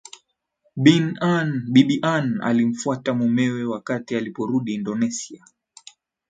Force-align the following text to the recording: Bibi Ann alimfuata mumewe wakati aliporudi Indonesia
Bibi 1.73 1.99
Ann 2.01 2.41
alimfuata 2.41 3.13
mumewe 3.13 3.63
wakati 3.63 4.15
aliporudi 4.15 4.73
Indonesia 4.73 5.45